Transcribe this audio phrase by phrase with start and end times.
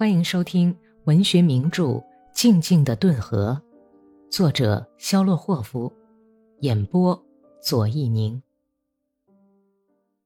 [0.00, 0.74] 欢迎收听
[1.04, 1.84] 文学名著
[2.32, 3.60] 《静静的顿河》，
[4.34, 5.92] 作者肖洛霍夫，
[6.60, 7.22] 演播
[7.62, 8.42] 左一宁。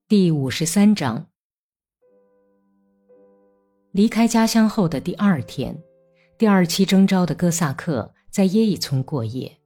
[0.06, 1.26] 第五十三章。
[3.90, 5.76] 离开家乡后的第二天，
[6.38, 9.58] 第二期征召的哥萨克在耶伊村过夜。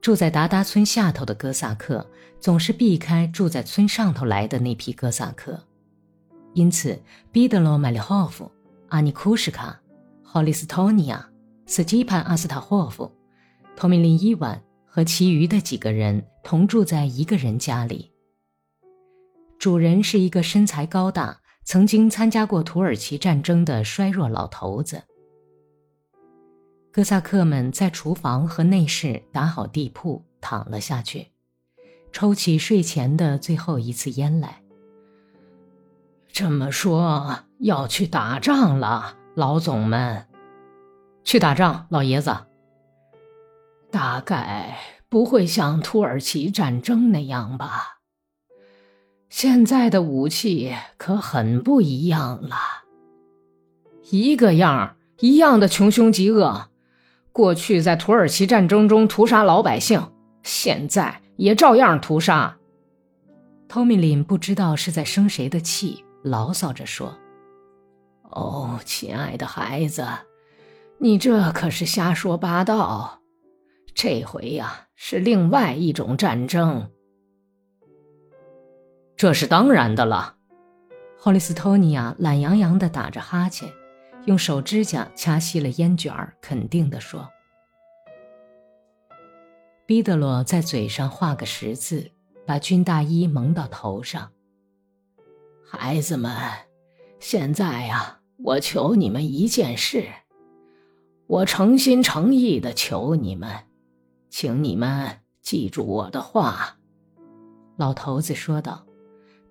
[0.00, 2.04] 住在达达村下头的哥萨克
[2.40, 5.62] 总是避开住在村上头来的那批哥萨克，
[6.54, 7.00] 因此
[7.30, 8.50] 彼得罗·麦利霍夫、
[8.88, 9.78] 阿尼库什卡、
[10.22, 11.28] 霍利斯托尼亚、
[11.66, 13.10] 斯基潘·阿斯塔霍夫、
[13.76, 18.10] 托米林伊万和其余的几个人同住在一个人家里。
[19.58, 25.02] 主人是一个身材高大、曾经参加过土耳其战争的衰弱老头子。
[26.90, 31.26] 哥萨克们在厨房和内室打好地铺，躺了下去，
[32.10, 34.62] 抽起睡前的最后一次烟来。
[36.40, 40.24] 这么说，要去打仗了，老总们？
[41.24, 42.32] 去打仗，老爷子。
[43.90, 47.98] 大概不会像土耳其战争那样吧？
[49.28, 52.54] 现在的武器可很不一样了，
[54.12, 56.68] 一个样一样的穷凶极恶。
[57.32, 60.12] 过去在土耳其战争中屠杀老百姓，
[60.44, 62.58] 现在也照样屠杀。
[63.66, 67.16] 托米林不知道是在生谁的气，牢骚着说
[68.30, 70.06] ：“哦，亲爱的孩子，
[70.98, 73.20] 你这可是瞎说八道。
[73.94, 76.90] 这回呀，是另外一种战争。
[79.16, 80.36] 这是当然的了。”
[81.18, 83.72] 霍利斯托尼亚懒洋洋地打着哈欠。
[84.24, 87.26] 用手指甲掐熄了烟卷儿，肯定地说
[89.86, 92.10] ：“毕德罗在嘴上画个十字，
[92.46, 94.30] 把军大衣蒙到头上。
[95.70, 96.32] 孩子们，
[97.20, 100.08] 现在呀，我求你们一件事，
[101.26, 103.50] 我诚心诚意的求你们，
[104.30, 106.78] 请你们记住我的话。”
[107.76, 108.84] 老头子说道。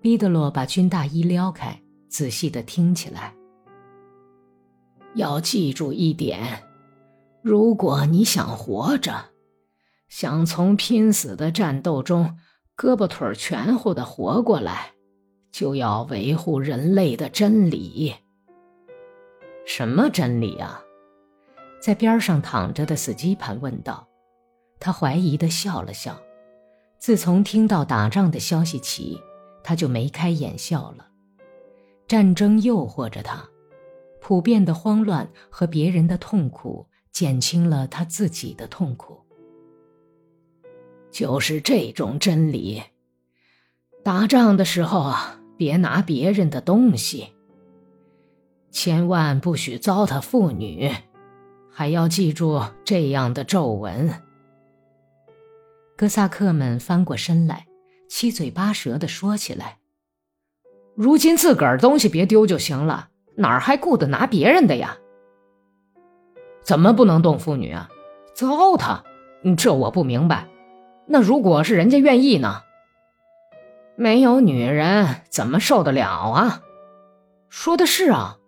[0.00, 3.34] 毕德洛把军大衣撩开，仔细的听起来。
[5.16, 6.62] 要记住一点：
[7.42, 9.30] 如果你想活着，
[10.08, 12.38] 想从拼死的战斗中
[12.76, 14.92] 胳膊腿全乎的活过来，
[15.58, 18.14] 就要维护人类的真理。
[19.66, 20.80] 什么真理啊？
[21.80, 24.06] 在边上躺着的死鸡盘问道。
[24.78, 26.16] 他怀疑的笑了笑。
[27.00, 29.20] 自从听到打仗的消息起，
[29.64, 31.08] 他就眉开眼笑了。
[32.06, 33.44] 战争诱惑着他。
[34.20, 39.18] 普遍的慌乱和别人的痛苦，减轻了他自己的痛苦。
[41.10, 42.80] 就是这种真理。
[44.04, 47.34] 打仗的时候啊，别拿别人的东西。
[48.70, 50.90] 千万不许糟蹋妇女，
[51.70, 54.10] 还要记住这样的皱纹。
[55.96, 57.66] 哥萨克们翻过身来，
[58.08, 59.78] 七嘴八舌的说起来
[60.96, 64.96] ：“如今自个儿东西别丢就行了。”哪儿还顾得拿别人的呀？
[66.64, 67.88] 怎么不能动妇女啊？
[68.34, 69.00] 糟蹋！
[69.56, 70.48] 这我不明白。
[71.06, 72.62] 那如果是人家愿意呢？
[74.00, 76.62] 没有女人怎么受得了啊？
[77.48, 78.38] 说的是啊。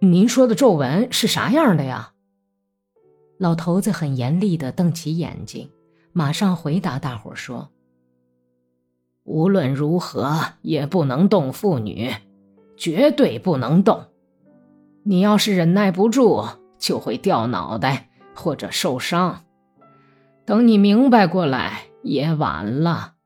[0.00, 2.12] 您说的皱纹是啥样的呀？
[3.38, 5.70] 老头子很严厉的瞪起眼睛，
[6.14, 7.68] 马上回答大伙说
[9.24, 12.10] ：“无论如何也不能动妇女。”
[12.78, 14.06] 绝对不能动！
[15.02, 19.44] 你要是忍耐不住，就会掉脑袋或者受伤。
[20.46, 23.16] 等你明白过来，也晚了。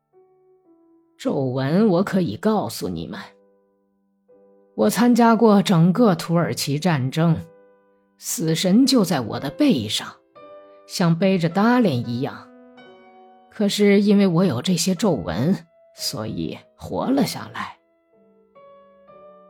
[1.16, 3.18] 皱纹我可以告诉你们，
[4.74, 7.36] 我参加过整个土耳其战争，
[8.18, 10.14] 死神就在我的背上，
[10.86, 12.48] 像背着搭链一样。
[13.50, 15.66] 可是因为我有这些皱纹，
[15.96, 17.78] 所以活了下来。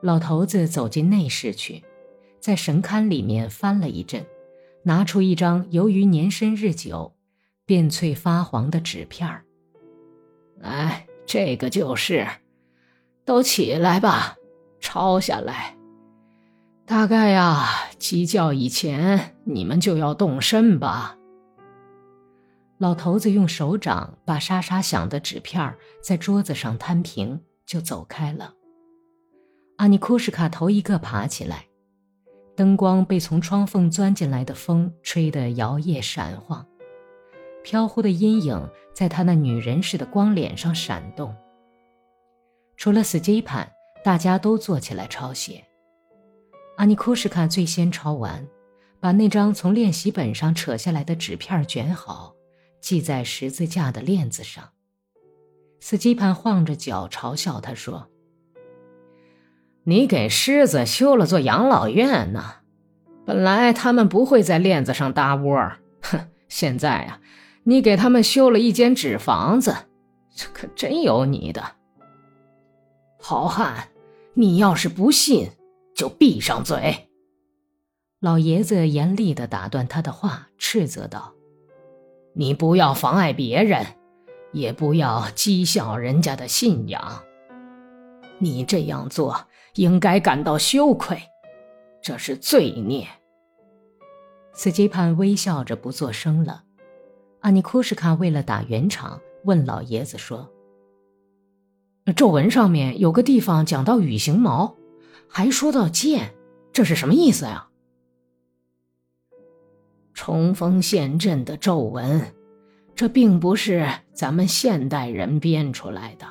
[0.02, 1.82] 老头子走进内室去，
[2.38, 4.26] 在神龛里面翻了一阵，
[4.82, 7.14] 拿出一张由于年深日久，
[7.64, 9.46] 变脆发黄的纸片儿。
[10.60, 12.26] 哎，这个就是，
[13.24, 14.36] 都起来吧，
[14.80, 15.76] 抄下来。
[16.86, 17.66] 大概呀，
[17.98, 21.16] 鸡叫以前你们就要动身吧。
[22.78, 28.52] 老头子用手掌把沙沙响的纸片在桌子上摊平，就走开了。
[29.78, 31.64] 阿尼库什卡头一个爬起来，
[32.54, 36.66] 灯光被从窗缝钻进来的风吹得摇曳闪晃，
[37.64, 41.34] 飘忽的阴影在他那女人似的光脸上闪动。
[42.76, 43.68] 除了斯基潘，
[44.04, 45.64] 大家都坐起来抄写。
[46.76, 48.46] 阿尼库什卡最先抄完，
[49.00, 52.34] 把那张从练习本上扯下来的纸片卷好，
[52.80, 54.70] 系在十字架的链子上。
[55.80, 58.08] 斯基潘晃着脚嘲笑他说
[59.84, 62.56] ：“你给狮子修了座养老院呢，
[63.24, 65.72] 本来他们不会在链子上搭窝，
[66.02, 67.20] 哼，现在啊，
[67.64, 69.74] 你给他们修了一间纸房子，
[70.34, 71.62] 这可真有你的。
[73.20, 73.88] 好汉，
[74.34, 75.50] 你要是不信。”
[75.94, 77.08] 就闭上嘴！
[78.18, 81.34] 老爷子严厉的打断他的话，斥责道
[82.34, 83.86] ：“你不要妨碍别人，
[84.50, 87.22] 也不要讥笑人家的信仰。
[88.38, 89.46] 你这样做
[89.76, 91.16] 应该感到羞愧，
[92.02, 93.06] 这是罪孽。”
[94.52, 96.64] 司基潘微笑着不作声了。
[97.44, 100.50] 阿尼库什卡为了打圆场，问老爷子说
[102.16, 104.74] ：“皱纹上面有个地方讲到羽形毛。”
[105.28, 106.32] 还说到剑，
[106.72, 107.68] 这是什么意思呀？
[110.14, 112.34] 冲锋陷阵的皱纹，
[112.94, 116.26] 这并不是咱们现代人编出来的，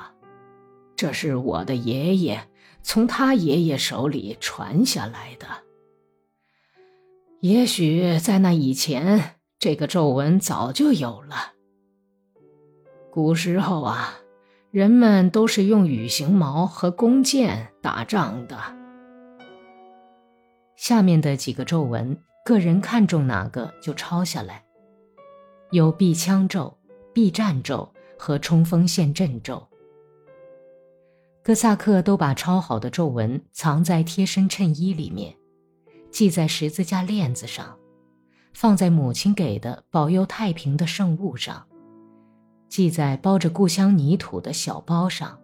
[0.95, 2.50] 这是我的爷爷
[2.81, 5.45] 从他爷爷手里传下来的。
[7.42, 11.54] 也许在那以前，这个皱纹早就有了。
[13.10, 14.15] 古时候啊，
[14.71, 18.57] 人们都是用羽形矛和弓箭打仗的。
[20.75, 24.65] 下面的几个皱纹，个人看中哪个就抄下来。
[25.71, 26.77] 有避枪咒、
[27.13, 27.89] 避战咒
[28.19, 29.65] 和冲锋陷阵咒。
[31.42, 35.33] 哥萨克都把抄好的皱纹藏在贴身衬衣里面，
[36.12, 37.80] 系在十字架链子上，
[38.53, 41.65] 放在母亲给的保佑太平的圣物上，
[42.69, 45.39] 系在包着故乡泥土的小包上。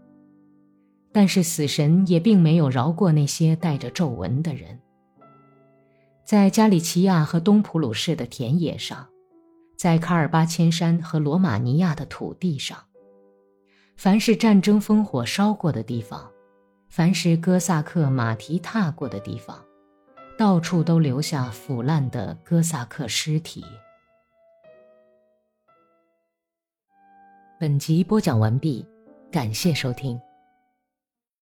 [1.11, 4.79] 但是死神也并没有饶过那些带着皱纹的人。
[6.23, 9.07] 在加里奇亚和东普鲁士的田野上，
[9.75, 12.77] 在卡尔巴千山和罗马尼亚的土地上，
[13.95, 16.29] 凡是战争烽火烧过的地方，
[16.89, 19.59] 凡是哥萨克马蹄踏过的地方，
[20.39, 23.61] 到处都留下腐烂的哥萨克尸体。
[27.59, 28.87] 本集播讲完毕，
[29.29, 30.17] 感谢收听。